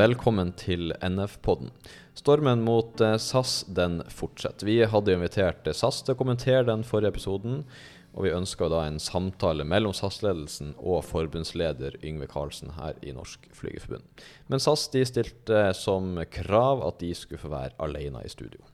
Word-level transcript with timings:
velkommen 0.00 0.54
til 0.56 0.94
NF-podden. 1.04 1.68
Stormen 2.16 2.62
mot 2.64 3.00
eh, 3.04 3.18
SAS 3.20 3.66
den 3.68 3.98
fortsetter. 4.08 4.64
Vi 4.68 4.78
hadde 4.88 5.12
invitert 5.12 5.66
eh, 5.68 5.76
SAS 5.76 6.00
til 6.06 6.14
å 6.14 6.20
kommentere 6.20 6.64
den 6.70 6.84
forrige 6.86 7.12
episoden. 7.12 7.58
Og 8.16 8.24
vi 8.24 8.32
ønska 8.34 8.66
da 8.72 8.86
en 8.88 8.96
samtale 9.02 9.62
mellom 9.68 9.92
SAS-ledelsen 9.94 10.72
og 10.80 11.04
forbundsleder 11.06 12.00
Yngve 12.02 12.26
Karlsen 12.32 12.72
her 12.78 12.96
i 13.06 13.12
Norsk 13.14 13.44
Flygerforbund. 13.54 14.24
Men 14.50 14.62
SAS 14.62 14.88
de 14.90 15.04
stilte 15.06 15.68
som 15.78 16.16
krav 16.32 16.82
at 16.88 16.98
de 17.04 17.12
skulle 17.14 17.42
få 17.42 17.52
være 17.52 17.76
alene 17.84 18.24
i 18.24 18.32
studio. 18.32 18.64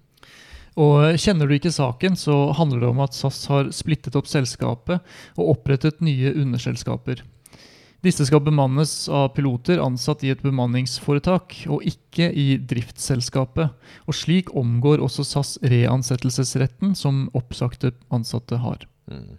Og 0.81 1.18
Kjenner 1.21 1.49
du 1.49 1.57
ikke 1.57 1.75
saken, 1.75 2.17
så 2.17 2.53
handler 2.57 2.85
det 2.85 2.93
om 2.95 3.03
at 3.04 3.18
SAS 3.18 3.43
har 3.50 3.72
splittet 3.77 4.17
opp 4.17 4.31
selskapet 4.31 5.03
og 5.36 5.57
opprettet 5.57 6.00
nye 6.04 6.32
underselskaper. 6.36 7.27
Disse 8.05 8.27
skal 8.29 8.43
bemannes 8.45 9.09
av 9.09 9.31
piloter 9.35 9.81
ansatt 9.82 10.23
i 10.27 10.31
et 10.35 10.43
bemanningsforetak, 10.45 11.57
og 11.73 11.87
ikke 11.89 12.29
i 12.29 12.46
driftsselskapet. 12.61 13.73
Og 14.07 14.14
Slik 14.17 14.53
omgår 14.57 15.03
også 15.04 15.25
SAS 15.27 15.57
reansettelsesretten 15.64 16.95
som 16.99 17.27
oppsagte 17.37 17.95
ansatte 18.13 18.61
har. 18.63 18.87
Mm. 19.11 19.39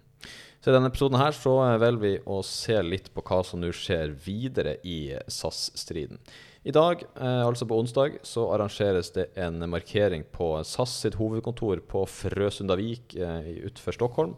Så 0.58 0.72
I 0.72 0.74
denne 0.74 0.90
episoden 0.90 1.20
her 1.20 1.32
så 1.36 1.54
velger 1.78 2.02
vi 2.02 2.14
å 2.26 2.42
se 2.42 2.76
litt 2.82 3.12
på 3.14 3.22
hva 3.22 3.44
som 3.46 3.62
nå 3.62 3.70
skjer 3.72 4.10
videre 4.24 4.74
i 4.82 5.14
SAS-striden. 5.30 6.18
I 6.66 6.74
dag, 6.74 7.04
eh, 7.16 7.44
altså 7.46 7.64
på 7.70 7.78
onsdag, 7.78 8.18
så 8.26 8.48
arrangeres 8.52 9.12
det 9.14 9.28
en 9.38 9.62
markering 9.70 10.26
på 10.34 10.50
SAS 10.66 10.96
sitt 11.04 11.14
hovedkontor 11.16 11.80
på 11.88 12.02
Frøsundavik 12.10 13.14
eh, 13.14 13.52
utenfor 13.62 13.94
Stockholm. 13.94 14.34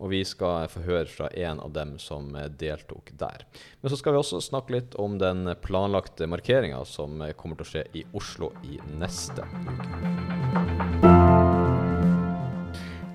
Og 0.00 0.08
vi 0.14 0.22
skal 0.24 0.64
få 0.72 0.80
høre 0.86 1.08
fra 1.12 1.28
en 1.36 1.58
av 1.60 1.74
dem 1.76 1.98
som 2.00 2.32
eh, 2.32 2.48
deltok 2.48 3.12
der. 3.20 3.44
Men 3.82 3.92
så 3.92 3.98
skal 4.00 4.14
vi 4.14 4.22
også 4.22 4.40
snakke 4.40 4.72
litt 4.78 4.96
om 5.00 5.18
den 5.20 5.44
planlagte 5.60 6.24
markeringa 6.30 6.80
som 6.88 7.20
eh, 7.20 7.34
kommer 7.36 7.60
til 7.60 7.66
å 7.66 7.70
skje 7.74 7.82
i 8.00 8.04
Oslo 8.16 8.48
i 8.64 8.78
neste 8.96 9.44
uke. 9.44 11.12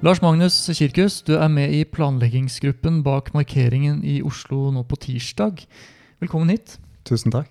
Lars 0.06 0.22
Magnus 0.22 0.60
Kirkus, 0.78 1.24
du 1.26 1.34
er 1.40 1.50
med 1.50 1.74
i 1.74 1.82
planleggingsgruppen 1.90 3.02
bak 3.02 3.34
markeringen 3.34 4.04
i 4.06 4.20
Oslo 4.22 4.70
nå 4.76 4.86
på 4.86 5.00
tirsdag. 5.08 5.66
Velkommen 6.22 6.54
hit. 6.54 6.78
Tusen 7.10 7.34
takk. 7.34 7.50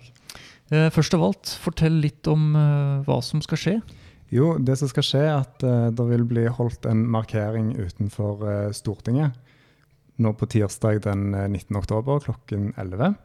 Eh, 0.71 0.87
først 0.95 1.19
av 1.19 1.27
alt, 1.27 1.57
fortell 1.59 1.99
litt 2.05 2.31
om 2.31 2.55
hva 3.03 3.19
som 3.19 3.43
skal 3.43 3.59
skje. 3.59 3.77
Jo, 4.33 4.55
det 4.57 4.77
som 4.79 4.89
skal 4.89 5.05
skje, 5.05 5.21
er 5.27 5.35
at 5.43 5.65
uh, 5.65 5.91
det 5.93 6.05
vil 6.09 6.25
bli 6.27 6.47
holdt 6.49 6.87
en 6.89 7.03
markering 7.13 7.73
utenfor 7.77 8.41
uh, 8.45 8.73
Stortinget 8.75 9.37
nå 10.15 10.31
på 10.39 10.47
tirsdag 10.47 11.01
den 11.03 11.33
19. 11.35 11.75
oktober 11.75 12.21
klokken 12.23 12.69
11. 12.79 13.17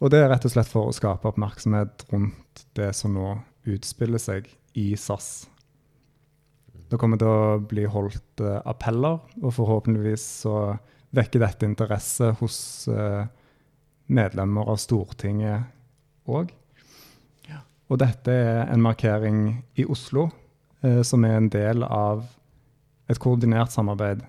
Og 0.00 0.10
det 0.10 0.22
er 0.22 0.30
rett 0.32 0.46
og 0.48 0.54
slett 0.54 0.70
for 0.70 0.88
å 0.88 0.94
skape 0.96 1.28
oppmerksomhet 1.28 2.06
rundt 2.08 2.64
det 2.78 2.88
som 2.96 3.12
nå 3.14 3.34
utspiller 3.68 4.18
seg 4.18 4.48
i 4.80 4.94
SAS. 4.96 5.44
Det 6.88 6.98
kommer 7.00 7.20
til 7.20 7.28
å 7.28 7.60
bli 7.64 7.84
holdt 7.88 8.42
uh, 8.44 8.58
appeller, 8.68 9.20
og 9.40 9.54
forhåpentligvis 9.56 10.24
så 10.42 10.56
vekker 11.16 11.44
dette 11.44 11.68
interesse 11.68 12.32
hos 12.40 12.58
uh, 12.88 13.24
medlemmer 14.12 14.72
av 14.72 14.80
Stortinget 14.80 15.70
òg. 16.28 16.52
Og 17.92 17.98
dette 18.00 18.32
er 18.32 18.70
en 18.72 18.80
markering 18.80 19.42
i 19.76 19.84
Oslo 19.84 20.30
eh, 20.80 21.02
som 21.04 21.24
er 21.28 21.36
en 21.36 21.50
del 21.52 21.84
av 21.84 22.24
et 23.12 23.20
koordinert 23.20 23.72
samarbeid 23.74 24.22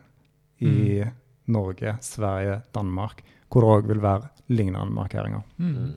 i 0.64 1.00
mm. 1.00 1.14
Norge, 1.53 1.95
Sverige, 2.03 2.59
Danmark, 2.75 3.22
hvor 3.52 3.64
det 3.64 3.72
òg 3.78 3.88
vil 3.91 4.03
være 4.03 4.30
lignende 4.52 4.91
markeringer. 4.95 5.44
Mm. 5.58 5.94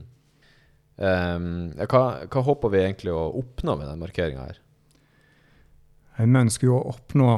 Um, 0.97 1.49
hva, 1.77 2.03
hva, 2.25 2.43
håper 2.47 2.73
vi 2.73 2.81
egentlig 2.81 3.13
å 3.13 3.27
oppnå 3.43 3.75
med 3.77 3.91
den 3.91 4.01
markeringa 4.01 4.47
her? 4.47 4.61
Vi 6.17 6.41
ønsker 6.41 6.71
jo 6.71 6.79
å 6.79 6.95
oppnå 6.95 7.31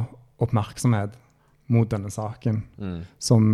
oppmerksomhet 0.44 1.16
mot 1.72 1.88
denne 1.90 2.12
saken, 2.12 2.62
mm. 2.78 3.00
som 3.18 3.48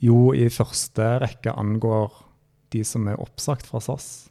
jo 0.00 0.30
i 0.36 0.46
første 0.52 1.08
rekke 1.24 1.56
angår 1.58 2.12
de 2.72 2.84
som 2.86 3.08
er 3.10 3.20
oppsagt 3.20 3.66
fra 3.68 3.82
SAS. 3.84 4.30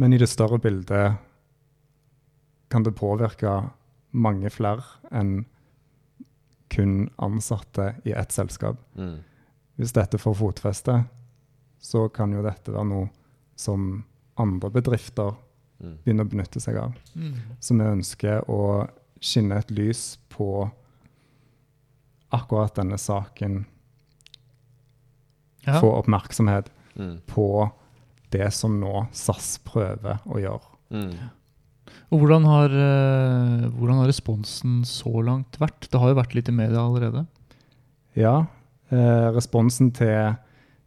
Men 0.00 0.12
i 0.16 0.18
det 0.18 0.30
større 0.32 0.56
bildet 0.58 1.18
kan 2.72 2.84
det 2.86 2.96
påvirke 2.96 3.52
mange 4.16 4.48
flere 4.50 4.86
enn 5.12 5.42
kun 6.70 7.10
ansatte 7.20 7.90
i 8.08 8.14
ett 8.16 8.32
selskap. 8.32 8.78
Mm. 8.94 9.18
Hvis 9.76 9.92
dette 9.92 10.20
får 10.22 10.38
fotfeste, 10.38 10.94
så 11.80 12.06
kan 12.08 12.32
jo 12.32 12.44
dette 12.46 12.72
være 12.72 12.86
noe 12.88 13.08
som 13.58 14.04
andre 14.40 14.70
bedrifter 14.72 15.34
mm. 15.82 15.96
begynner 16.04 16.24
å 16.28 16.30
benytte 16.30 16.62
seg 16.62 16.78
av. 16.80 16.94
Mm. 17.12 17.34
Så 17.60 17.76
vi 17.76 17.88
ønsker 17.90 18.48
å 18.48 18.62
skinne 19.20 19.58
et 19.60 19.74
lys 19.74 20.14
på 20.32 20.70
akkurat 22.32 22.78
denne 22.78 22.96
saken. 23.00 23.64
Ja. 25.66 25.76
Få 25.82 25.92
oppmerksomhet 25.98 26.70
mm. 26.94 27.18
på 27.28 27.50
det 28.34 28.48
som 28.54 28.78
nå 28.80 29.06
SAS 29.16 29.56
prøver 29.66 30.22
å 30.30 30.40
gjøre. 30.40 30.72
Mm. 30.94 31.12
Og 32.10 32.22
hvordan 32.22 32.46
har, 32.46 32.72
uh, 32.74 33.66
hvordan 33.74 34.00
har, 34.02 34.10
responsen 34.10 34.80
så 34.88 35.12
langt 35.26 35.58
vært? 35.62 35.88
Det 35.90 36.00
har 36.00 36.12
jo 36.12 36.18
vært 36.18 36.34
litt 36.38 36.50
i 36.50 36.54
media 36.54 36.82
allerede. 36.82 37.24
Ja. 38.18 38.34
Eh, 38.90 39.28
responsen 39.30 39.92
til 39.94 40.34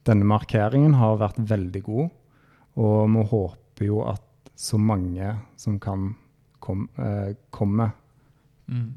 denne 0.03 0.27
markeringen 0.27 0.97
har 0.99 1.21
vært 1.21 1.39
veldig 1.39 1.81
god. 1.85 2.09
Og 2.83 2.97
vi 3.13 3.23
håper 3.31 3.87
jo 3.87 4.01
at 4.09 4.51
så 4.59 4.79
mange 4.79 5.29
som 5.59 5.79
kan 5.79 6.11
kom, 6.63 6.89
eh, 6.97 7.35
komme 7.49 7.91
mm. 8.67 8.89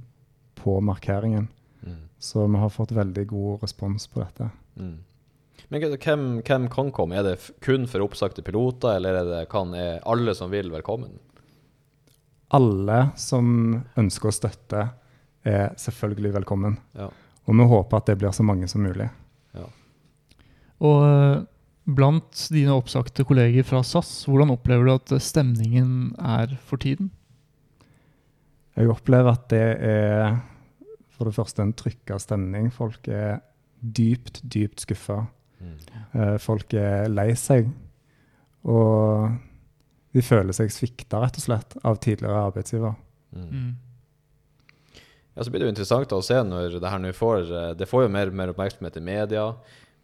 på 0.59 0.81
markeringen. 0.81 1.49
Mm. 1.83 2.03
Så 2.19 2.47
vi 2.47 2.59
har 2.59 2.75
fått 2.75 2.93
veldig 2.93 3.27
god 3.31 3.63
respons 3.63 4.07
på 4.11 4.23
dette. 4.25 4.51
Mm. 4.77 4.99
Men 5.69 5.83
hvem, 5.83 6.27
hvem, 6.47 6.69
kan 6.71 6.93
komme? 6.95 7.19
Er 7.19 7.27
det 7.27 7.39
kun 7.65 7.89
for 7.91 8.05
oppsagte 8.05 8.45
piloter, 8.47 9.01
eller 9.01 9.19
er 9.21 9.31
det 9.31 9.41
kan, 9.51 9.75
er 9.75 9.99
alle 10.07 10.35
som 10.39 10.53
vil, 10.53 10.71
velkommen? 10.71 11.17
Alle 12.55 13.01
som 13.19 13.49
ønsker 13.99 14.31
å 14.31 14.35
støtte, 14.35 14.85
er 15.47 15.75
selvfølgelig 15.79 16.37
velkommen. 16.41 16.79
Ja. 16.99 17.11
Og 17.47 17.59
vi 17.59 17.67
håper 17.71 17.99
at 17.99 18.09
det 18.11 18.19
blir 18.19 18.35
så 18.35 18.47
mange 18.47 18.67
som 18.71 18.83
mulig. 18.87 19.07
Ja. 19.55 19.67
Og 20.87 21.05
eh, 21.07 21.45
blant 21.87 22.47
dine 22.55 22.75
oppsagte 22.75 23.27
kolleger 23.27 23.67
fra 23.67 23.83
SAS, 23.87 24.25
hvordan 24.27 24.55
opplever 24.55 24.87
du 24.87 24.95
at 24.97 25.15
stemningen 25.23 26.17
er 26.19 26.57
for 26.67 26.83
tiden? 26.83 27.13
Jeg 28.77 28.91
opplever 28.93 29.33
at 29.33 29.47
det 29.51 29.67
er 29.89 30.37
for 31.17 31.31
det 31.31 31.37
første 31.39 31.65
en 31.65 31.75
trykka 31.79 32.19
stemning. 32.21 32.69
Folk 32.75 33.07
er 33.09 33.39
dypt, 33.81 34.43
dypt 34.43 34.83
skuffa. 34.85 35.23
Mm. 35.61 35.79
Eh, 36.13 36.37
folk 36.43 36.77
er 36.79 37.09
lei 37.13 37.31
seg. 37.39 37.71
Og 38.67 39.33
de 40.17 40.25
føler 40.25 40.57
seg 40.57 40.73
svikta, 40.73 41.21
rett 41.23 41.41
og 41.41 41.45
slett, 41.45 41.77
av 41.85 41.99
tidligere 42.03 42.47
arbeidsgiver. 42.51 42.95
Mm. 43.33 43.51
mm. 43.51 43.75
Ja, 45.37 45.45
så 45.45 45.53
blir 45.53 45.61
det 45.61 45.67
jo 45.67 45.73
interessant 45.75 46.13
å 46.17 46.23
se 46.25 46.39
når 46.49 46.79
det 46.81 46.89
her 46.89 47.01
nå 47.03 47.11
får 47.13 47.51
eh, 47.53 47.73
Det 47.77 47.85
får 47.91 48.07
jo 48.07 48.13
mer, 48.15 48.31
mer 48.33 48.55
oppmerksomhet 48.55 48.95
i 48.97 49.03
media. 49.05 49.51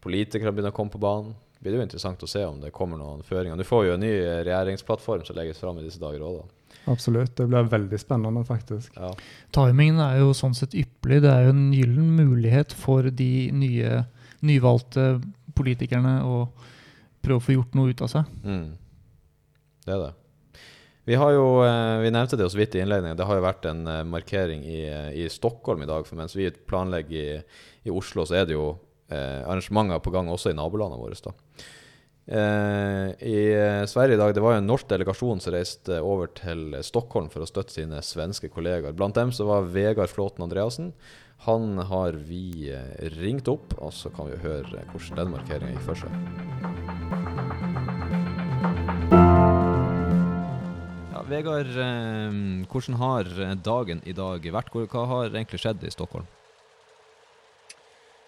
Politikere 0.03 0.53
begynner 0.53 0.69
å 0.69 0.77
komme 0.77 0.93
på 0.93 1.01
banen. 1.01 1.31
Det 1.57 1.71
blir 1.71 1.79
jo 1.79 1.85
interessant 1.87 2.21
å 2.21 2.29
se 2.29 2.43
om 2.45 2.59
det 2.61 2.73
kommer 2.75 2.99
noen 2.99 3.23
føringer. 3.25 3.57
Du 3.57 3.65
får 3.65 3.87
jo 3.87 3.95
en 3.95 4.03
ny 4.03 4.11
regjeringsplattform 4.43 5.23
som 5.25 5.37
legges 5.39 5.61
fram 5.63 5.79
i 5.79 5.85
disse 5.85 6.01
dager 6.01 6.21
òg, 6.27 6.41
da. 6.43 6.63
Absolutt. 6.91 7.37
Det 7.37 7.45
blir 7.47 7.69
veldig 7.71 7.99
spennende, 8.01 8.43
faktisk. 8.45 8.91
Ja. 8.99 9.13
Timingen 9.55 10.01
er 10.03 10.19
jo 10.19 10.33
sånn 10.35 10.55
sett 10.57 10.75
ypperlig. 10.75 11.21
Det 11.23 11.31
er 11.31 11.47
jo 11.47 11.53
en 11.53 11.69
gyllen 11.71 12.09
mulighet 12.17 12.75
for 12.75 13.07
de 13.07 13.31
nye, 13.55 14.03
nyvalgte 14.43 15.07
politikerne 15.55 16.17
å 16.25 16.43
prøve 17.23 17.39
å 17.39 17.45
få 17.45 17.55
gjort 17.55 17.77
noe 17.77 17.93
ut 17.93 18.03
av 18.03 18.11
seg. 18.11 18.35
Mm. 18.43 18.67
Det 19.83 19.95
er 19.95 20.03
det. 20.07 20.11
Vi 21.03 21.17
jo, 21.19 21.47
eh, 21.65 21.99
vi 21.99 22.11
nevnte 22.15 22.37
det 22.39 22.45
jo 22.45 22.53
så 22.53 22.61
vidt 22.61 22.75
i 22.75 22.79
innledningen. 22.79 23.17
Det 23.19 23.25
har 23.27 23.35
jo 23.35 23.43
vært 23.43 23.65
en 23.67 23.85
eh, 23.87 24.03
markering 24.07 24.63
i, 24.63 24.81
eh, 24.87 25.11
i 25.19 25.27
Stockholm 25.29 25.83
i 25.83 25.87
dag. 25.89 26.07
For 26.07 26.15
mens 26.15 26.35
vi 26.35 26.47
planlegger 26.49 27.11
i, 27.11 27.41
i 27.83 27.91
Oslo, 27.91 28.23
så 28.23 28.39
er 28.39 28.47
det 28.47 28.55
jo 28.55 28.69
eh, 29.11 29.41
arrangementer 29.43 29.99
på 29.99 30.13
gang 30.15 30.31
også 30.31 30.53
i 30.53 30.55
nabolandene 30.55 31.01
våre. 31.03 31.19
da. 31.19 31.33
Eh, 32.23 33.09
I 33.19 33.35
Sverige 33.91 34.15
i 34.15 34.21
dag 34.21 34.31
det 34.31 34.43
var 34.45 34.55
jo 34.55 34.61
en 34.61 34.69
norsk 34.71 34.87
delegasjon 34.93 35.43
som 35.43 35.51
reiste 35.51 35.99
over 35.99 36.31
til 36.39 36.71
Stockholm 36.87 37.27
for 37.33 37.43
å 37.43 37.49
støtte 37.51 37.75
sine 37.75 37.99
svenske 37.99 38.47
kollegaer. 38.47 38.95
Blant 38.95 39.19
dem 39.19 39.35
så 39.35 39.49
var 39.49 39.67
Vegard 39.75 40.11
Flåten 40.11 40.47
Andreassen. 40.47 40.93
Han 41.37 41.77
har 41.77 42.13
vi 42.13 42.71
eh, 42.71 43.09
ringt 43.19 43.47
opp, 43.51 43.73
og 43.77 43.91
så 43.93 44.09
kan 44.15 44.29
vi 44.31 44.37
høre 44.39 44.83
hvordan 44.91 45.17
den 45.19 45.33
markeringa 45.33 45.73
gikk 45.73 45.87
for 45.87 45.99
seg. 45.99 46.13
Ja, 51.11 51.25
Vegard, 51.27 51.73
eh, 51.75 52.39
hvordan 52.71 52.99
har 53.01 53.33
dagen 53.65 54.05
i 54.05 54.15
dag 54.15 54.47
vært? 54.55 54.71
Hva 54.71 55.05
har 55.11 55.33
egentlig 55.33 55.59
skjedd 55.65 55.83
i 55.83 55.91
Stockholm? 55.91 56.29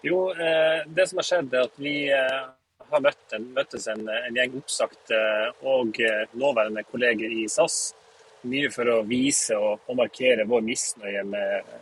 Jo, 0.04 0.28
det 0.36 1.08
som 1.08 1.18
har 1.18 1.26
skjedd, 1.26 1.54
er 1.56 1.64
at 1.66 1.80
vi 1.82 1.96
har 2.06 3.02
møtt 3.02 3.32
møttes 3.56 3.88
en, 3.90 4.04
en 4.06 4.36
gjeng 4.36 4.60
oppsagte 4.60 5.18
og 5.66 5.98
nåværende 6.36 6.84
kolleger 6.86 7.32
i 7.32 7.46
SAS. 7.50 7.94
Mye 8.46 8.70
for 8.70 8.92
å 8.92 9.00
vise 9.08 9.56
og, 9.58 9.80
og 9.88 9.98
markere 9.98 10.46
vår 10.46 10.62
misnøye 10.68 11.24
med 11.26 11.72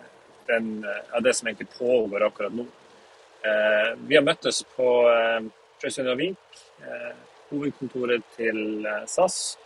den, 0.48 0.84
av 0.84 1.22
det 1.22 1.34
som 1.36 1.48
egentlig 1.48 1.70
pågår 1.78 2.26
akkurat 2.26 2.54
nå. 2.54 2.66
Eh, 3.44 3.90
vi 4.08 4.16
har 4.16 4.24
møttes 4.24 4.62
på 4.76 4.88
eh, 5.10 5.50
Frøysundavik, 5.82 6.60
eh, 6.84 7.12
hovedkontoret 7.50 8.24
til 8.36 8.86
SAS. 9.10 9.58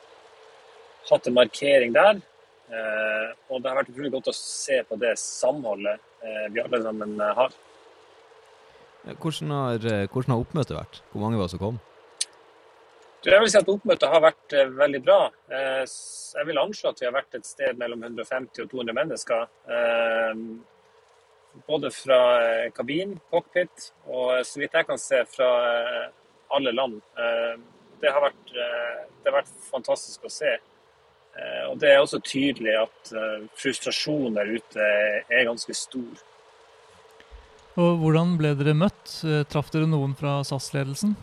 Hatt 1.08 1.28
en 1.28 1.38
markering 1.38 1.94
der. 1.94 2.20
Eh, 2.68 3.28
og 3.48 3.62
det 3.62 3.70
har 3.70 3.78
vært 3.80 3.92
utrolig 3.94 4.12
godt 4.12 4.28
å 4.28 4.36
se 4.36 4.82
på 4.84 4.98
det 5.00 5.14
samholdet 5.20 5.96
eh, 6.20 6.46
vi 6.52 6.60
alle 6.60 6.80
sammen 6.84 7.14
eh, 7.16 7.38
har. 7.38 7.54
Hvordan 9.08 9.54
har, 9.54 9.84
hvordan 10.12 10.34
har 10.34 10.42
oppmøtet 10.42 10.76
vært? 10.76 10.98
Hvor 11.12 11.22
mange 11.22 11.38
var 11.40 11.48
det 11.48 11.54
som 11.54 11.62
kom? 11.62 11.78
Jeg 13.26 13.40
vil 13.42 13.50
si 13.50 13.58
at 13.58 13.70
Oppmøtet 13.72 14.12
har 14.12 14.22
vært 14.22 14.54
veldig 14.78 15.00
bra. 15.02 15.18
Jeg 15.50 16.46
vil 16.46 16.60
anslå 16.62 16.92
at 16.92 17.00
vi 17.02 17.06
har 17.08 17.16
vært 17.16 17.34
et 17.34 17.48
sted 17.48 17.80
mellom 17.80 18.04
150 18.06 18.62
og 18.62 18.70
200 18.70 18.94
mennesker. 18.94 19.48
Både 21.66 21.90
fra 21.90 22.20
kabin, 22.76 23.16
cockpit 23.32 23.88
og 24.06 24.38
så 24.46 24.62
vidt 24.62 24.78
jeg 24.78 24.86
kan 24.86 25.02
se, 25.02 25.24
fra 25.34 25.50
alle 26.54 26.72
land. 26.72 27.00
Det 27.98 28.14
har 28.14 28.22
vært, 28.22 28.54
det 28.54 29.26
har 29.26 29.40
vært 29.40 29.54
fantastisk 29.66 30.30
å 30.30 30.32
se. 30.32 30.54
Eh, 31.38 31.64
og 31.70 31.78
Det 31.78 31.92
er 31.92 32.00
også 32.02 32.20
tydelig 32.24 32.74
at 32.80 33.12
eh, 33.14 33.46
frustrasjonen 33.58 34.38
der 34.38 34.54
ute 34.58 34.88
er 35.30 35.46
ganske 35.46 35.74
stor. 35.76 36.24
Og 37.78 38.00
Hvordan 38.02 38.36
ble 38.40 38.54
dere 38.58 38.74
møtt? 38.74 39.20
Eh, 39.22 39.44
traff 39.50 39.70
dere 39.74 39.86
noen 39.90 40.16
fra 40.18 40.40
SAS-ledelsen? 40.46 41.14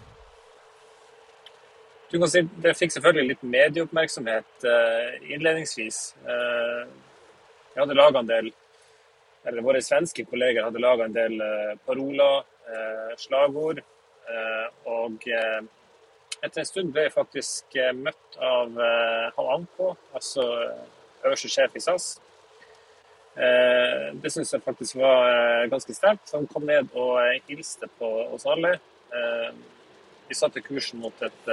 Du 2.11 2.19
kan 2.19 2.29
si 2.29 2.41
Det 2.63 2.75
fikk 2.77 2.93
selvfølgelig 2.93 3.31
litt 3.33 3.45
medieoppmerksomhet 3.55 4.67
innledningsvis. 5.25 5.99
Vi 7.73 7.81
hadde 7.81 7.97
laga 7.97 8.21
en 8.21 8.29
del 8.29 8.51
eller 9.45 9.61
Våre 9.61 9.81
svenske 9.85 10.23
kolleger 10.25 10.65
hadde 10.65 10.81
laga 10.81 11.05
en 11.05 11.13
del 11.13 11.35
paroler, 11.85 12.45
slagord. 13.21 13.81
Og 14.89 15.27
etter 16.45 16.61
en 16.61 16.67
stund 16.67 16.91
ble 16.93 17.07
jeg 17.07 17.15
faktisk 17.15 17.77
eh, 17.79 17.93
møtt 17.95 18.37
av 18.37 18.75
han 19.37 19.51
Anko, 19.55 19.95
altså 20.13 20.45
eh, 20.61 20.85
øverste 21.25 21.49
sjef 21.51 21.77
i 21.77 21.83
SAS. 21.83 22.15
Det 23.35 24.29
syns 24.31 24.53
jeg 24.53 24.63
faktisk 24.63 24.95
var 24.95 25.65
ganske 25.67 25.91
sterkt. 25.91 26.29
Han 26.31 26.45
kom 26.47 26.63
ned 26.69 26.93
og 26.95 27.17
hilste 27.49 27.89
på 27.99 28.07
oss 28.31 28.45
alle. 28.47 28.77
vi 30.29 30.37
satte 30.39 30.63
kursen 30.63 31.01
mot 31.03 31.23
et, 31.27 31.49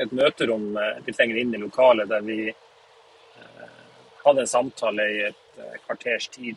et 0.00 0.12
møterom 0.16 0.70
litt 1.06 1.18
lenger 1.18 1.40
inn 1.40 1.54
i 1.54 1.60
lokalet, 1.60 2.08
der 2.08 2.22
vi 2.24 2.46
hadde 4.22 4.44
en 4.44 4.48
samtale 4.48 5.08
i 5.12 5.18
et 5.28 5.58
kvarters 5.86 6.28
tid. 6.32 6.56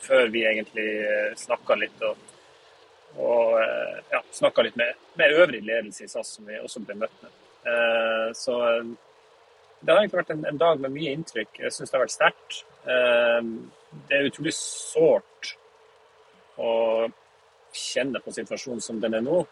før 0.00 0.28
vi 0.30 0.44
egentlig 0.46 0.88
snakka 1.36 1.74
litt. 1.74 2.02
og 2.02 2.16
og 3.16 3.60
eh, 3.60 3.98
ja, 4.10 4.20
snakka 4.30 4.62
litt 4.62 4.76
med, 4.76 4.94
med, 5.14 5.34
øvrig 5.40 5.62
ledelse 5.64 6.04
i 6.04 6.08
SAS, 6.08 6.34
som 6.36 6.48
vi 6.48 6.58
også 6.60 6.82
ble 6.84 6.98
møtt 7.00 7.22
med. 7.24 7.36
Eh, 7.66 8.30
så 8.36 8.56
eh, 8.68 8.90
det 9.80 9.92
har 9.92 10.02
egentlig 10.02 10.20
vært 10.20 10.32
en, 10.34 10.44
en 10.50 10.60
dag 10.60 10.82
med 10.82 10.92
mye 10.92 11.14
inntrykk. 11.16 11.62
Jeg 11.64 11.72
syns 11.74 11.92
det 11.92 11.96
har 11.96 12.04
vært 12.04 12.16
sterkt. 12.16 12.58
Det 12.86 14.16
er 14.16 14.28
utrolig 14.28 14.52
sårt 14.56 15.50
å 16.62 16.72
kjenne 17.76 18.22
på 18.24 18.32
situasjonen 18.32 18.82
som 18.82 19.00
den 19.02 19.18
er 19.18 19.24
nå, 19.24 19.42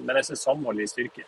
men 0.00 0.18
jeg 0.18 0.26
syns 0.30 0.42
samholdet 0.48 0.88
i 0.88 0.90
styrke. 0.90 1.26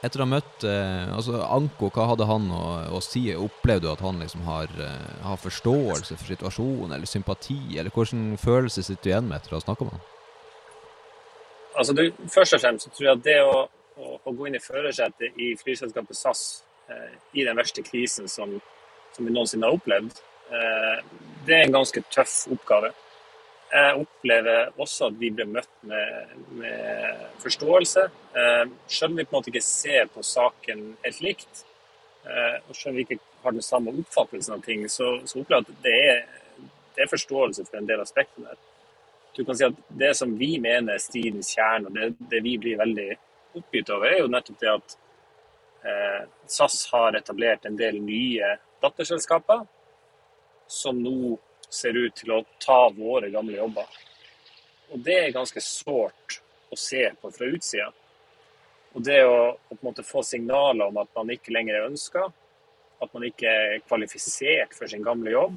Etter 0.00 0.22
å 0.22 0.24
ha 0.24 0.30
møtt 0.32 0.64
eh, 0.64 1.10
altså 1.12 1.42
Anko, 1.44 1.90
hva 1.92 2.06
hadde 2.08 2.24
han 2.28 2.46
å, 2.56 2.62
å 2.96 3.00
si? 3.04 3.26
Opplevde 3.36 3.84
du 3.84 3.90
at 3.92 4.00
han 4.00 4.22
liksom 4.22 4.46
har, 4.48 4.70
uh, 4.80 5.10
har, 5.26 5.40
forståelse 5.42 6.16
for 6.16 6.30
situasjonen, 6.32 6.94
eller 6.96 7.10
sympati? 7.10 7.58
Eller 7.76 7.92
hvilken 7.92 8.38
følelse 8.40 8.84
sitter 8.86 9.02
du 9.02 9.10
igjen 9.10 9.28
med 9.28 9.36
etter 9.36 9.52
å 9.52 9.58
ha 9.58 9.66
snakka 9.66 9.88
med 9.88 9.98
han? 9.98 10.06
Altså, 11.80 11.92
du, 11.96 12.06
først 12.32 12.56
og 12.56 12.62
fremst 12.64 12.88
så 12.88 12.94
tror 12.94 13.10
jeg 13.10 13.18
at 13.18 13.26
det 13.28 13.36
å, 13.44 13.60
å, 14.00 14.16
å 14.24 14.34
gå 14.36 14.48
inn 14.48 14.56
i 14.56 14.62
førersetet 14.64 15.36
i 15.36 15.52
flyselskapet 15.60 16.16
SAS 16.16 16.42
eh, 16.88 17.12
i 17.36 17.44
den 17.46 17.60
verste 17.60 17.84
krisen 17.84 18.28
som, 18.28 18.56
som 19.12 19.28
vi 19.28 19.36
noensinne 19.36 19.68
har 19.68 19.76
opplevd, 19.76 20.24
eh, 20.48 21.04
det 21.46 21.58
er 21.58 21.66
en 21.66 21.76
ganske 21.76 22.02
tøff 22.08 22.42
oppgave. 22.56 22.94
Jeg 23.70 23.98
opplever 24.00 24.72
også 24.82 25.06
at 25.12 25.18
vi 25.20 25.28
ble 25.30 25.44
møtt 25.46 25.70
med, 25.86 26.30
med 26.58 27.26
forståelse. 27.38 28.06
Eh, 28.34 28.62
selv 28.90 29.12
om 29.12 29.18
vi 29.20 29.24
på 29.24 29.30
en 29.30 29.36
måte 29.38 29.50
ikke 29.52 29.62
ser 29.62 30.08
på 30.10 30.24
saken 30.26 30.80
helt 31.04 31.20
likt, 31.22 31.60
eh, 32.26 32.56
og 32.66 32.74
selv 32.74 32.90
om 32.90 32.96
vi 32.98 33.04
ikke 33.06 33.20
har 33.44 33.54
den 33.54 33.62
samme 33.62 33.92
oppfattelsen 34.02 34.56
av 34.56 34.64
ting, 34.64 34.82
så, 34.90 35.12
så 35.22 35.38
opplever 35.38 35.70
jeg 35.70 35.76
at 35.76 35.84
det 35.84 36.00
er, 36.10 36.64
det 36.96 37.04
er, 37.04 37.12
forståelse 37.12 37.66
for 37.68 37.78
en 37.78 37.86
del 37.86 38.02
av 38.02 38.10
spekteret. 38.10 38.66
Du 39.36 39.44
kan 39.46 39.56
si 39.56 39.68
at 39.68 39.78
Det 40.02 40.10
som 40.18 40.32
vi 40.38 40.56
mener 40.58 40.96
er 40.96 41.04
stridens 41.04 41.52
kjerne, 41.54 41.86
og 41.86 41.94
det, 41.94 42.08
det, 42.32 42.40
vi 42.42 42.56
blir 42.58 42.80
veldig 42.80 43.10
oppgitt 43.60 43.92
over, 43.94 44.08
er 44.10 44.24
jo 44.24 44.32
nettopp 44.34 44.58
det 44.64 44.72
at 44.72 44.96
eh, 45.86 46.24
SAS 46.50 46.82
har 46.90 47.14
etablert 47.18 47.70
en 47.70 47.78
del 47.78 48.02
nye 48.02 48.56
datterselskaper 48.82 49.62
som 50.70 50.98
nå 50.98 51.38
ser 51.70 51.96
ut 51.96 52.14
til 52.18 52.32
å 52.34 52.44
ta 52.62 52.82
våre 52.94 53.30
gamle 53.30 53.56
jobber. 53.56 53.86
Og 54.90 55.02
det 55.06 55.16
er 55.20 55.34
ganske 55.34 55.62
sårt 55.62 56.40
å 56.70 56.78
se 56.78 57.04
på 57.20 57.30
fra 57.34 57.48
utsida. 57.50 57.90
Og 58.94 59.04
det 59.06 59.20
å, 59.22 59.54
å, 59.54 59.78
måte 59.86 60.02
få 60.06 60.22
signaler 60.26 60.90
om 60.90 60.98
at 61.02 61.10
man 61.14 61.30
ikke 61.30 61.54
lenger 61.54 61.78
er 61.78 61.88
ønska, 61.90 62.26
at 63.00 63.12
man 63.14 63.24
ikke 63.28 63.48
er 63.48 63.76
kvalifisert 63.86 64.74
for 64.76 64.90
sin 64.90 65.04
gamle 65.06 65.32
jobb, 65.32 65.54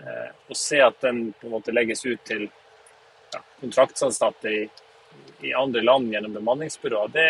eh, 0.00 0.30
og 0.48 0.56
se 0.56 0.80
at 0.82 0.96
den 1.04 1.28
på 1.36 1.48
en 1.48 1.56
måte 1.58 1.74
legges 1.76 2.06
ut 2.08 2.24
til 2.26 2.46
ja, 3.34 3.42
kontraktsansatte 3.60 4.54
i, 4.54 4.62
i, 5.44 5.52
andre 5.52 5.84
land 5.84 6.08
gjennom 6.12 6.38
bemanningsbyråer, 6.40 7.12
det, 7.14 7.28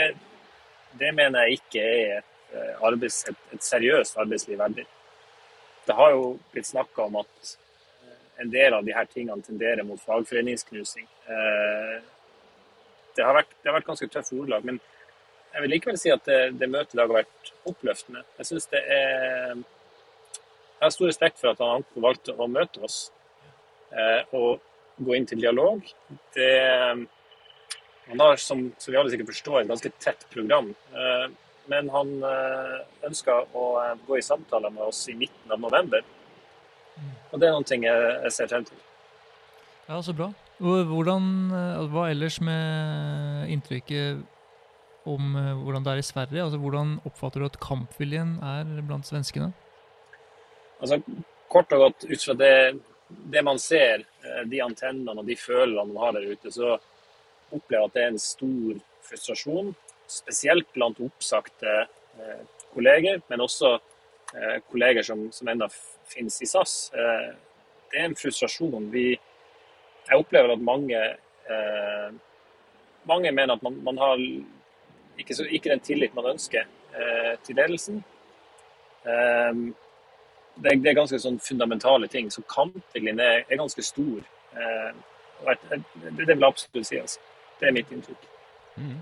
det 1.03 1.13
mener 1.19 1.49
jeg 1.49 1.59
ikke 1.59 1.83
er 1.83 2.15
eh, 2.21 2.75
arbeids, 2.87 3.25
et, 3.29 3.43
et 3.53 3.67
seriøst 3.67 4.23
arbeidsliv 4.23 4.63
verdig. 4.63 4.87
Det 5.89 5.99
har 5.99 6.15
jo 6.15 6.37
blitt 6.53 6.71
snakka 6.71 7.09
om 7.09 7.19
at 7.25 7.57
en 8.39 8.51
del 8.51 8.75
av 8.75 8.85
de 8.87 8.95
her 8.95 9.09
tingene 9.11 9.43
tenderer 9.43 9.87
mot 9.87 10.01
fagforeningsknusing. 10.01 11.07
Eh, 11.27 11.97
det 13.17 13.27
har 13.27 13.35
vært, 13.35 13.51
det 13.63 13.71
har 13.71 13.79
vært 13.81 13.89
ganske 13.89 14.09
tøffe 14.15 14.39
ordlag, 14.39 14.67
men 14.67 14.79
jeg 15.53 15.65
vil 15.65 15.73
likevel 15.75 15.99
si 15.99 16.13
at 16.15 16.23
det, 16.29 16.39
det 16.61 16.69
møtet 16.71 16.95
i 16.95 17.01
dag 17.01 17.11
har 17.11 17.25
vært 17.25 17.53
oppløftende. 17.67 18.23
Jeg 18.39 18.51
synes 18.53 18.71
det 18.71 18.83
er 18.85 19.57
Jeg 20.79 20.87
har 20.87 20.93
stor 20.95 21.09
respekt 21.09 21.41
for 21.41 21.51
at 21.51 21.63
han 21.65 21.83
valgte 21.99 22.37
å 22.39 22.47
møte 22.47 22.79
oss 22.87 22.99
eh, 23.91 24.23
og 24.39 24.61
gå 25.03 25.17
inn 25.17 25.27
til 25.27 25.41
dialog. 25.43 25.83
Det, 26.37 26.53
han 28.07 28.23
har, 28.23 28.39
som, 28.39 28.63
som 28.79 28.93
vi 28.95 29.01
alle 29.01 29.11
sikkert 29.11 29.33
forstår, 29.33 29.57
et 29.65 29.73
ganske 29.73 29.91
tett 29.99 30.23
program. 30.31 30.71
Eh, 30.95 31.27
men 31.69 31.91
han 31.93 32.15
ønska 33.05 33.35
å 33.59 33.65
gå 34.07 34.17
i 34.17 34.23
samtaler 34.25 34.71
med 34.73 34.87
oss 34.87 35.03
i 35.11 35.17
midten 35.19 35.51
av 35.53 35.61
november. 35.61 36.07
Og 37.33 37.41
det 37.41 37.49
er 37.49 37.55
noen 37.55 37.67
ting 37.69 37.85
jeg, 37.87 38.33
ser 38.35 38.51
frem 38.51 38.65
til. 38.69 38.79
Ja, 39.89 40.01
så 40.05 40.15
bra. 40.17 40.33
Hvordan, 40.59 41.25
eh, 41.55 41.87
hva 41.93 42.09
ellers 42.11 42.41
med 42.45 43.53
inntrykket 43.55 44.25
om 45.09 45.37
eh, 45.39 45.55
hvordan 45.63 45.87
det 45.87 45.93
er 45.93 46.03
i 46.03 46.07
Sverige? 46.09 46.45
Altså, 46.45 46.61
hvordan 46.61 46.97
oppfatter 47.09 47.41
du 47.41 47.47
at 47.47 47.59
kampviljen 47.63 48.37
er 48.45 48.73
blant 48.83 49.09
svenskene? 49.09 49.53
Altså, 50.83 51.01
Kort 51.49 51.73
og 51.73 51.81
godt, 51.81 52.05
ut 52.05 52.25
fra 52.27 52.35
det, 52.37 52.55
det 53.33 53.43
man 53.47 53.57
ser, 53.63 54.03
eh, 54.21 54.43
de 54.51 54.61
antennene 54.61 55.15
og 55.17 55.29
de 55.29 55.37
følelsene 55.41 55.95
man 55.95 56.03
har 56.05 56.19
der 56.19 56.27
ute, 56.35 56.53
så 56.53 56.75
opplever 57.55 57.79
jeg 57.79 57.89
at 57.89 57.95
det 57.95 58.03
er 58.03 58.11
en 58.13 58.21
stor 58.21 58.83
frustrasjon. 59.09 59.71
Spesielt 60.09 60.69
blant 60.75 61.01
oppsagte 61.05 61.85
kolleger, 62.75 63.21
men 63.31 63.45
også 63.45 63.77
kolleger 64.69 65.03
som, 65.03 65.23
som 65.33 65.49
ennå 65.49 65.69
finnes 66.09 66.43
i 66.43 66.47
SAS. 66.47 66.93
Eh, 66.95 67.35
det 67.91 68.01
er 68.01 68.05
en 68.05 68.17
frustrasjon. 68.17 68.91
Vi, 68.93 69.11
jeg 70.09 70.21
opplever 70.21 70.53
at 70.53 70.65
mange, 70.65 71.01
eh, 71.49 72.09
mange 73.09 73.33
mener 73.33 73.57
at 73.57 73.63
man, 73.63 73.81
man 73.85 73.99
har 73.99 74.21
ikke, 75.19 75.35
så, 75.35 75.45
ikke, 75.45 75.71
den 75.71 75.85
tillit 75.85 76.17
man 76.17 76.33
ønsker 76.35 76.65
eh, 76.95 77.35
til 77.45 77.57
ledelsen. 77.57 78.03
Det, 80.59 80.73
det, 80.83 80.91
er 80.91 80.97
ganske 80.99 81.21
sånn 81.23 81.39
fundamentale 81.41 82.09
ting. 82.13 82.29
Så 82.35 82.43
kampviljen 82.51 83.21
er, 83.23 83.45
er, 83.47 83.61
ganske 83.61 83.83
stor. 83.87 84.27
Det, 84.53 85.79
det 86.03 86.27
vil 86.27 86.35
jeg 86.35 86.49
absolutt 86.49 86.89
si. 86.89 86.99
Altså. 87.01 87.23
Det 87.61 87.71
er 87.71 87.77
mitt 87.77 87.93
inntrykk. 87.95 88.27
Mm. 88.77 88.99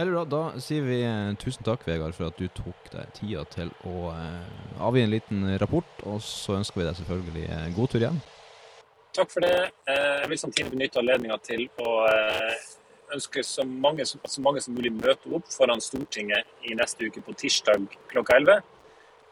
Veldig 0.00 0.14
bra. 0.14 0.22
Da 0.24 0.60
sier 0.64 0.84
vi 0.88 1.02
eh, 1.04 1.34
tusen 1.36 1.66
takk, 1.66 1.82
Vegard, 1.84 2.14
for 2.16 2.30
at 2.30 2.38
du 2.40 2.46
tok 2.56 2.86
deg 2.94 3.10
tida 3.18 3.42
til 3.52 3.68
å 3.84 4.08
eh, 4.14 4.78
avgi 4.80 5.02
en 5.04 5.12
liten 5.12 5.42
rapport. 5.60 5.90
Og 6.08 6.22
så 6.24 6.56
ønsker 6.56 6.80
vi 6.80 6.86
deg 6.86 6.96
selvfølgelig 6.96 7.42
en 7.58 7.76
god 7.76 7.92
tur 7.92 8.00
igjen. 8.06 8.20
takk 9.18 9.34
for 9.34 9.44
det. 9.44 9.52
Eh, 9.92 10.16
jeg 10.22 10.32
vil 10.32 10.42
samtidig 10.44 10.72
benytte 10.72 11.02
anledninga 11.02 11.36
til 11.44 11.66
å 11.84 11.98
eh, 12.08 12.56
ønske 13.12 13.44
så 13.44 13.68
mange, 13.68 14.08
så 14.08 14.46
mange 14.46 14.64
som 14.64 14.78
mulig 14.78 14.94
møte 14.96 15.36
opp 15.36 15.52
foran 15.52 15.84
Stortinget 15.84 16.48
i 16.64 16.72
neste 16.80 17.04
uke 17.04 17.20
på 17.26 17.36
tirsdag 17.44 17.84
klokka 18.08 18.40
11. 18.40 18.64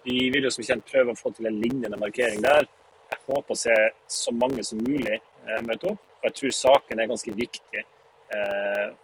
Vi 0.05 0.21
vil 0.35 0.51
jo 0.51 0.53
som 0.53 0.69
kjent 0.69 0.85
prøve 0.93 1.17
å 1.17 1.19
få 1.23 1.33
til 1.33 1.49
en 1.49 1.63
lignende 1.65 1.97
markering 1.97 2.45
der. 2.45 2.69
Jeg 3.09 3.25
håper 3.25 3.57
å 3.57 3.63
se 3.65 3.83
så 4.21 4.37
mange 4.37 4.61
som 4.69 4.85
mulig 4.85 5.17
eh, 5.17 5.61
møte 5.65 5.95
opp. 5.95 6.05
Og 6.19 6.29
jeg 6.29 6.43
tror 6.43 6.61
saken 6.61 7.01
er 7.01 7.09
ganske 7.09 7.41
viktig. 7.41 7.89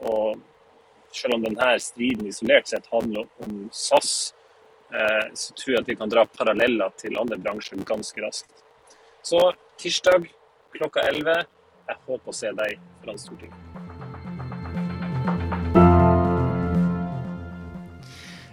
Og 0.05 0.35
selv 1.15 1.39
om 1.39 1.45
denne 1.47 1.69
striden 1.83 2.27
isolert 2.31 2.71
sett 2.71 2.89
handler 2.93 3.29
om 3.47 3.69
SAS, 3.73 4.35
så 5.35 5.55
tror 5.59 5.73
jeg 5.73 5.81
at 5.81 5.89
vi 5.91 5.97
kan 5.99 6.11
dra 6.11 6.23
paralleller 6.29 6.93
til 7.01 7.17
andre 7.19 7.39
bransjer 7.43 7.81
ganske 7.89 8.23
raskt. 8.23 8.65
Så 9.27 9.41
tirsdag 9.81 10.29
klokka 10.75 11.07
11. 11.09 11.47
Jeg 11.89 12.01
håper 12.09 12.31
å 12.31 12.37
se 12.37 12.51
deg 12.57 12.79
foran 13.01 13.21
Stortinget. 13.21 13.65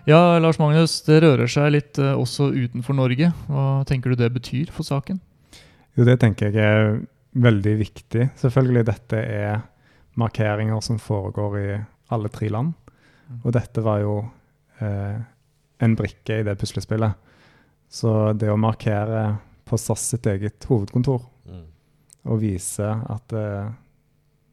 Ja, 0.10 0.40
Lars 0.42 0.58
Magnus, 0.58 0.96
det 1.06 1.20
rører 1.22 1.50
seg 1.52 1.70
litt 1.76 2.00
uh, 2.02 2.16
også 2.18 2.50
utenfor 2.56 2.98
Norge. 2.98 3.30
Hva 3.46 3.84
tenker 3.88 4.12
du 4.12 4.20
det 4.20 4.32
betyr 4.34 4.72
for 4.74 4.88
saken? 4.88 5.20
Jo, 5.98 6.06
det 6.08 6.18
tenker 6.24 6.50
jeg 6.50 6.66
er 6.66 7.02
veldig 7.38 7.76
viktig. 7.84 8.32
Selvfølgelig 8.42 8.88
dette 8.90 9.20
er 9.22 9.62
markeringer 10.20 10.82
som 10.84 10.98
foregår 11.00 11.58
i 11.60 11.68
alle 12.12 12.32
tre 12.34 12.50
land. 12.52 12.74
Mm. 13.28 13.42
Og 13.42 13.52
dette 13.56 13.84
var 13.86 14.02
jo 14.04 14.16
eh, 14.84 15.20
en 15.82 15.98
brikke 15.98 16.42
i 16.42 16.48
det 16.48 16.58
puslespillet. 16.62 17.30
Så 17.92 18.34
det 18.40 18.52
å 18.52 18.60
markere 18.60 19.26
på 19.68 19.80
SAS 19.80 20.10
sitt 20.14 20.28
eget 20.28 20.64
hovedkontor 20.68 21.24
mm. 21.48 21.64
og 22.32 22.42
vise 22.44 22.88
at 22.88 23.36
eh, 23.36 23.72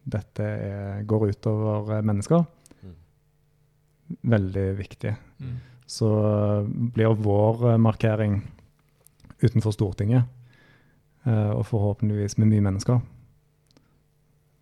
dette 0.09 0.45
er, 0.45 1.03
går 1.07 1.29
utover 1.35 1.99
mennesker, 2.07 2.45
mennesker, 2.45 2.47
veldig 4.23 4.67
viktig. 4.79 5.15
Mm. 5.39 5.57
Så 5.87 6.09
blir 6.67 7.15
vår 7.15 7.73
eh, 7.73 7.79
markering 7.79 8.41
utenfor 9.41 9.71
Stortinget, 9.71 10.25
eh, 11.25 11.51
og 11.51 11.67
forhåpentligvis 11.67 12.39
med 12.39 12.51
mye 12.53 12.67
mennesker, 12.71 13.01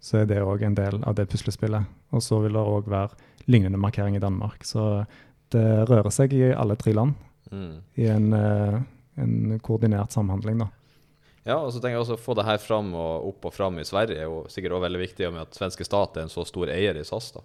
så 0.00 0.22
er 0.22 0.28
det 0.30 0.42
òg 0.44 0.62
en 0.66 0.76
del 0.76 1.00
av 1.02 1.16
det 1.18 1.28
puslespillet. 1.30 1.86
Og 2.14 2.22
så 2.22 2.38
vil 2.44 2.56
det 2.56 2.62
òg 2.62 2.90
være 2.90 3.16
lignende 3.50 3.80
markering 3.80 4.16
i 4.18 4.22
Danmark. 4.22 4.64
Så 4.66 5.04
det 5.54 5.66
rører 5.90 6.12
seg 6.14 6.34
i 6.36 6.48
alle 6.52 6.76
tre 6.78 6.94
land 6.96 7.14
mm. 7.50 7.74
i 8.02 8.08
en, 8.10 8.32
eh, 8.34 8.78
en, 9.22 9.36
koordinert 9.64 10.14
samhandling, 10.14 10.64
da. 10.64 10.70
Ja, 11.46 11.60
og 11.60 11.70
så 11.70 11.78
tenker 11.78 11.94
jeg 11.94 12.02
også 12.02 12.16
Å 12.16 12.22
få 12.24 12.34
det 12.34 12.46
her 12.48 12.56
fram 12.58 12.88
og 12.98 13.28
opp 13.28 13.44
og 13.46 13.52
fram 13.54 13.76
i 13.78 13.84
Sverige 13.86 14.18
er 14.18 14.26
jo 14.26 14.40
sikkert 14.50 14.74
også 14.74 14.86
veldig 14.88 15.02
viktig, 15.04 15.28
med 15.30 15.44
at 15.44 15.58
svenske 15.58 15.86
stat 15.86 16.18
er 16.18 16.26
en 16.26 16.32
så 16.32 16.42
stor 16.48 16.72
eier 16.74 16.98
i 16.98 17.04
SAS. 17.06 17.30
da. 17.36 17.44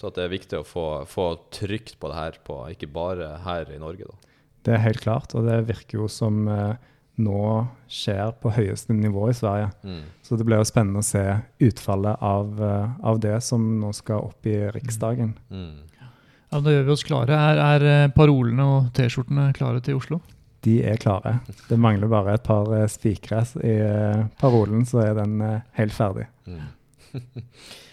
Så 0.00 0.08
det 0.16 0.24
er 0.24 0.32
viktig 0.32 0.60
å 0.60 0.64
få, 0.64 0.86
få, 1.08 1.26
trykt 1.52 1.98
på 2.00 2.08
det 2.08 2.16
her, 2.16 2.38
på, 2.46 2.62
ikke 2.72 2.88
bare 2.88 3.34
her 3.44 3.68
i 3.74 3.80
Norge. 3.82 4.08
Da. 4.08 4.36
Det 4.64 4.76
er 4.76 4.86
helt 4.86 5.02
klart, 5.04 5.34
og 5.36 5.44
det 5.48 5.58
virker 5.68 6.00
jo 6.00 6.08
som 6.08 6.46
eh, 6.48 6.78
nå 7.20 7.42
skjer 7.90 8.32
på 8.42 8.52
høyeste 8.54 8.94
nivå 8.96 9.28
i 9.30 9.36
Sverige. 9.36 9.70
Mm. 9.84 10.02
Så 10.24 10.38
det 10.38 10.46
blir 10.48 10.60
jo 10.60 10.68
spennende 10.68 11.02
å 11.02 11.06
se 11.06 11.22
utfallet 11.62 12.24
av, 12.24 12.50
uh, 12.60 12.96
av, 13.06 13.20
det 13.22 13.36
som 13.46 13.64
nå 13.80 13.92
skal 13.96 14.30
opp 14.30 14.48
i 14.50 14.56
Riksdagen. 14.74 15.34
Mm. 15.50 15.86
Ja, 16.50 16.60
Da 16.60 16.74
gjør 16.74 16.88
vi 16.88 16.94
oss 16.96 17.06
klare. 17.06 17.36
Er, 17.36 17.62
er 17.62 17.86
eh, 17.86 18.12
parolene 18.14 18.64
og 18.66 18.88
T-skjortene 18.96 19.52
klare 19.54 19.82
til 19.86 20.00
Oslo? 20.00 20.18
De 20.66 20.80
er 20.84 20.98
klare. 21.00 21.38
Det 21.68 21.78
mangler 21.80 22.10
bare 22.10 22.34
et 22.36 22.46
par 22.46 22.68
uh, 22.72 22.88
spikere 22.90 23.44
i 23.62 23.76
parolen, 24.40 24.82
så 24.88 25.04
er 25.04 25.14
den 25.22 25.38
helt 25.78 25.94
ferdig. 25.96 26.26
Mm. 26.50 26.66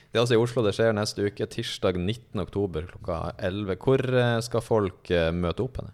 Det 0.07 0.22
er 0.22 0.24
altså 0.24 0.38
i 0.38 0.41
Oslo 0.41 0.62
det 0.65 0.72
skjer 0.74 0.96
neste 0.96 1.27
uke, 1.27 1.46
tirsdag 1.51 1.98
19.10 2.00 2.88
klokka 2.89 3.17
11. 3.38 3.75
Hvor 3.84 4.01
eh, 4.17 4.38
skal 4.41 4.63
folk 4.65 5.12
eh, 5.13 5.29
møte 5.36 5.62
opp 5.65 5.81
henne? 5.81 5.91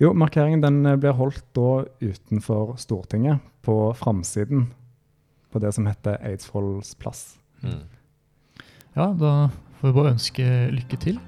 Jo, 0.00 0.14
Markeringen 0.16 0.62
den 0.64 0.86
eh, 0.86 0.96
blir 0.96 1.12
holdt 1.12 1.44
da 1.56 1.84
utenfor 2.00 2.76
Stortinget, 2.80 3.44
på 3.60 3.92
framsiden 3.92 4.70
på 5.52 5.60
det 5.60 5.74
som 5.76 5.84
heter 5.86 6.16
Eidsvolls 6.24 6.94
plass. 6.96 7.36
Mm. 7.60 7.82
Ja, 8.96 9.10
da 9.12 9.50
får 9.80 9.90
vi 9.90 9.96
bare 9.98 10.14
ønske 10.14 10.46
lykke 10.72 11.00
til. 11.04 11.20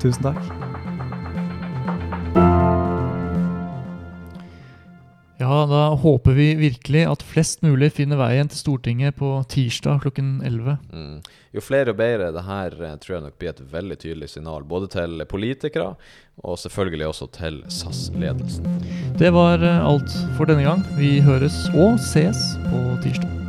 Tusen 0.00 0.30
takk. 0.30 0.75
Ja, 5.38 5.66
da 5.68 5.82
håper 6.00 6.32
vi 6.32 6.54
virkelig 6.56 7.02
at 7.10 7.24
flest 7.26 7.60
mulig 7.64 7.90
finner 7.98 8.16
veien 8.20 8.48
til 8.48 8.56
Stortinget 8.56 9.18
på 9.20 9.34
tirsdag 9.52 10.00
klokken 10.06 10.38
11. 10.40 10.78
Mm. 10.88 11.18
Jo 11.56 11.64
flere 11.64 11.92
og 11.92 12.00
bedre 12.00 12.32
det 12.32 12.44
her 12.46 12.76
eh, 12.80 12.96
tror 13.02 13.18
jeg 13.18 13.24
nok 13.26 13.38
blir 13.40 13.52
et 13.52 13.64
veldig 13.72 13.98
tydelig 14.00 14.30
signal. 14.32 14.64
Både 14.64 14.88
til 14.92 15.20
politikere 15.28 15.92
og 16.44 16.58
selvfølgelig 16.60 17.10
også 17.12 17.30
til 17.36 17.62
SAS-ledelsen. 17.68 18.68
Det 19.20 19.32
var 19.36 19.60
eh, 19.60 19.88
alt 19.92 20.20
for 20.38 20.48
denne 20.48 20.64
gang. 20.64 20.84
Vi 20.96 21.18
høres 21.24 21.66
og 21.74 22.00
ses 22.00 22.40
på 22.70 22.86
tirsdag. 23.04 23.45